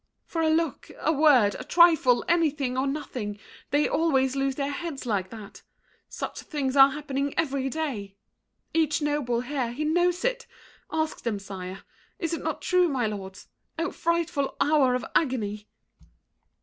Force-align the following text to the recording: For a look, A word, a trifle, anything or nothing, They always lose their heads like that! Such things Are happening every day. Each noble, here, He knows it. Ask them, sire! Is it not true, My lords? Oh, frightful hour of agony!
For 0.25 0.41
a 0.41 0.49
look, 0.49 0.89
A 0.99 1.11
word, 1.13 1.55
a 1.59 1.63
trifle, 1.63 2.25
anything 2.27 2.75
or 2.75 2.87
nothing, 2.87 3.37
They 3.69 3.87
always 3.87 4.35
lose 4.35 4.55
their 4.55 4.71
heads 4.71 5.05
like 5.05 5.29
that! 5.29 5.61
Such 6.09 6.41
things 6.41 6.75
Are 6.75 6.89
happening 6.89 7.35
every 7.37 7.69
day. 7.69 8.15
Each 8.73 8.99
noble, 8.99 9.41
here, 9.41 9.71
He 9.71 9.83
knows 9.83 10.25
it. 10.25 10.47
Ask 10.91 11.21
them, 11.21 11.37
sire! 11.37 11.83
Is 12.17 12.33
it 12.33 12.41
not 12.41 12.63
true, 12.63 12.87
My 12.89 13.05
lords? 13.05 13.47
Oh, 13.77 13.91
frightful 13.91 14.55
hour 14.59 14.95
of 14.95 15.05
agony! 15.13 15.67